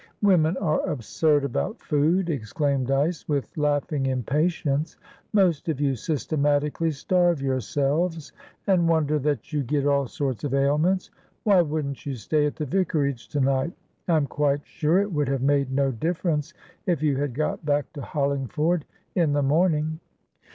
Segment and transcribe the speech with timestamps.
[0.23, 4.97] "Women are absurd about food," exclaimed Dyce, with laughing impatience.
[5.31, 8.31] "Most of you systematically starve yourselves,
[8.65, 11.11] and wonder that you get all sorts of ailments.
[11.43, 13.73] Why wouldn't you stay at the vicarage to night?
[14.07, 16.55] I'm quite sure it would have made no difference
[16.87, 19.99] if you had got back to Hollingford in the morning."